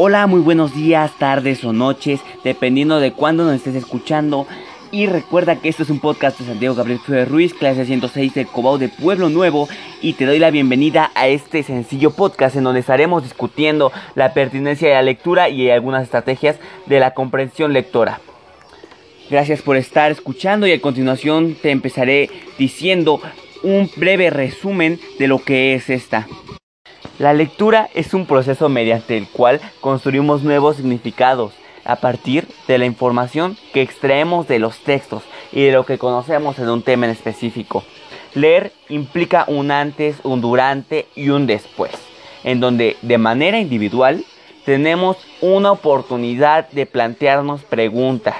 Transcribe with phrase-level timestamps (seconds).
[0.00, 4.46] Hola, muy buenos días, tardes o noches, dependiendo de cuándo nos estés escuchando.
[4.92, 8.46] Y recuerda que esto es un podcast de Santiago Gabriel Flores Ruiz, clase 106 del
[8.46, 9.68] Cobao de Pueblo Nuevo.
[10.00, 14.86] Y te doy la bienvenida a este sencillo podcast en donde estaremos discutiendo la pertinencia
[14.86, 18.20] de la lectura y algunas estrategias de la comprensión lectora.
[19.28, 23.20] Gracias por estar escuchando y a continuación te empezaré diciendo
[23.64, 26.28] un breve resumen de lo que es esta.
[27.18, 31.52] La lectura es un proceso mediante el cual construimos nuevos significados
[31.84, 36.60] a partir de la información que extraemos de los textos y de lo que conocemos
[36.60, 37.82] en un tema en específico.
[38.34, 41.90] Leer implica un antes, un durante y un después,
[42.44, 44.24] en donde de manera individual
[44.64, 48.36] tenemos una oportunidad de plantearnos preguntas,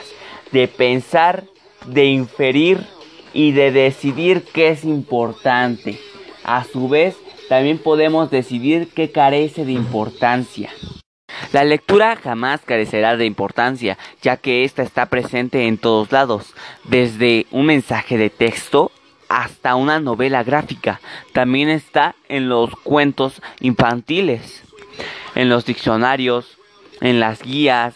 [0.52, 1.42] de pensar,
[1.86, 2.86] de inferir
[3.32, 5.98] y de decidir qué es importante.
[6.44, 7.16] A su vez,
[7.48, 10.70] también podemos decidir qué carece de importancia.
[11.52, 16.54] La lectura jamás carecerá de importancia, ya que ésta está presente en todos lados,
[16.84, 18.92] desde un mensaje de texto
[19.28, 21.00] hasta una novela gráfica.
[21.32, 24.62] También está en los cuentos infantiles,
[25.34, 26.58] en los diccionarios,
[27.00, 27.94] en las guías,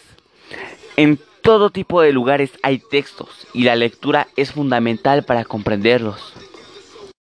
[0.95, 6.33] en todo tipo de lugares hay textos y la lectura es fundamental para comprenderlos.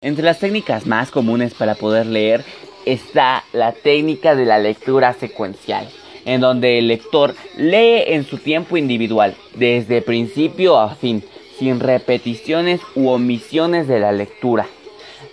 [0.03, 2.45] Entre las técnicas más comunes para poder leer
[2.85, 5.89] está la técnica de la lectura secuencial,
[6.27, 11.25] en donde el lector lee en su tiempo individual, desde principio a fin,
[11.59, 14.67] sin repeticiones u omisiones de la lectura.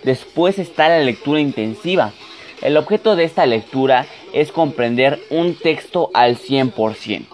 [0.04, 2.14] Después está la lectura intensiva.
[2.62, 7.26] El objeto de esta lectura es comprender un texto al 100%,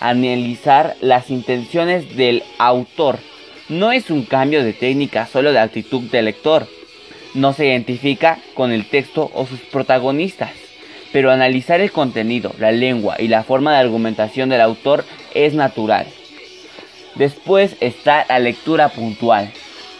[0.00, 3.18] analizar las intenciones del autor.
[3.68, 6.66] No es un cambio de técnica solo de actitud del lector,
[7.34, 10.50] no se identifica con el texto o sus protagonistas,
[11.12, 15.04] pero analizar el contenido, la lengua y la forma de argumentación del autor
[15.34, 16.06] es natural.
[17.14, 19.50] Después está la lectura puntual.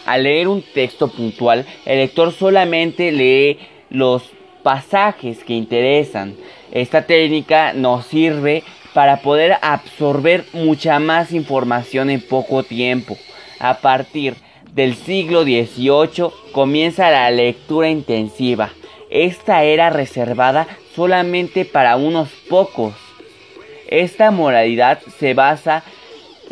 [0.05, 3.59] Al leer un texto puntual, el lector solamente lee
[3.89, 4.23] los
[4.63, 6.35] pasajes que interesan.
[6.71, 13.17] Esta técnica nos sirve para poder absorber mucha más información en poco tiempo.
[13.59, 14.35] A partir
[14.79, 18.69] del siglo XVIII comienza la lectura intensiva.
[19.09, 22.93] Esta era reservada solamente para unos pocos.
[23.89, 25.83] Esta moralidad se basa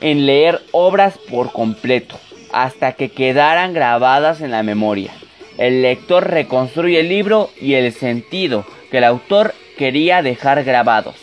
[0.02, 2.20] en leer obras por completo,
[2.52, 5.14] hasta que quedaran grabadas en la memoria.
[5.58, 11.16] El lector reconstruye el libro y el sentido que el autor quería dejar grabados.